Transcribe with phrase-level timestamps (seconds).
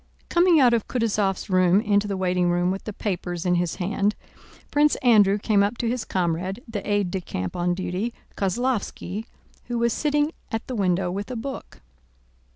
[0.29, 4.15] Coming out of Kutúzov's room into the waiting room with the papers in his hand
[4.71, 9.25] Prince Andrew came up to his comrade, the aide de camp on duty, Kozlóvski,
[9.65, 11.81] who was sitting at the window with a book.